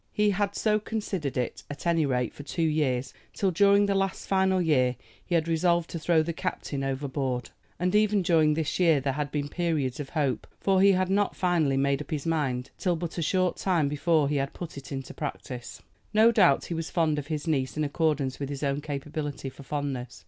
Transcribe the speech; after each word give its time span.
He 0.11 0.31
had 0.31 0.55
so 0.55 0.79
considered 0.79 1.37
it, 1.37 1.61
at 1.69 1.85
any 1.85 2.07
rate, 2.07 2.33
for 2.33 2.41
two 2.41 2.63
years, 2.63 3.13
till 3.33 3.51
during 3.51 3.85
the 3.85 3.93
last 3.93 4.25
final 4.27 4.59
year 4.59 4.95
he 5.23 5.35
had 5.35 5.47
resolved 5.47 5.91
to 5.91 5.99
throw 5.99 6.23
the 6.23 6.33
captain 6.33 6.83
overboard. 6.83 7.51
And 7.79 7.93
even 7.93 8.23
during 8.23 8.55
this 8.55 8.79
year 8.79 8.99
there 8.99 9.13
had 9.13 9.31
been 9.31 9.47
periods 9.47 9.99
of 9.99 10.09
hope, 10.09 10.47
for 10.59 10.81
he 10.81 10.93
had 10.93 11.11
not 11.11 11.35
finally 11.35 11.77
made 11.77 12.01
up 12.01 12.09
his 12.09 12.25
mind 12.25 12.71
till 12.79 12.95
but 12.95 13.19
a 13.19 13.21
short 13.21 13.57
time 13.57 13.87
before 13.87 14.27
he 14.27 14.37
had 14.37 14.53
put 14.53 14.75
it 14.75 14.91
in 14.91 15.03
practice. 15.03 15.83
No 16.15 16.31
doubt 16.31 16.65
he 16.65 16.73
was 16.73 16.89
fond 16.89 17.19
of 17.19 17.27
his 17.27 17.45
niece 17.45 17.77
in 17.77 17.83
accordance 17.83 18.39
with 18.39 18.49
his 18.49 18.63
own 18.63 18.81
capability 18.81 19.49
for 19.49 19.61
fondness. 19.61 20.19